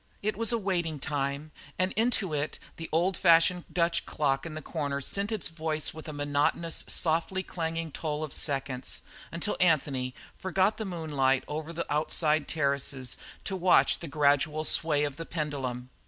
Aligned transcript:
It 0.23 0.35
was 0.35 0.51
a 0.51 0.57
waiting 0.57 0.97
time, 0.97 1.51
and 1.77 1.91
into 1.91 2.33
it 2.33 2.57
the 2.77 2.89
old 2.91 3.15
fashioned 3.15 3.65
Dutch 3.71 4.03
clock 4.07 4.47
in 4.47 4.55
the 4.55 4.61
corner 4.63 4.99
sent 4.99 5.31
its 5.31 5.49
voice 5.49 5.93
with 5.93 6.07
a 6.07 6.11
monotonous, 6.11 6.83
softly 6.87 7.43
clanging 7.43 7.91
toll 7.91 8.23
of 8.23 8.33
seconds, 8.33 9.03
until 9.31 9.57
Anthony 9.59 10.15
forgot 10.35 10.77
the 10.77 10.85
moonlight 10.85 11.43
over 11.47 11.71
the 11.71 11.85
outside 11.87 12.47
terraces 12.47 13.15
to 13.43 13.55
watch 13.55 13.99
the 13.99 14.07
gradual 14.07 14.63
sway 14.65 15.03
of 15.03 15.17
the 15.17 15.25
pendulum. 15.27 15.91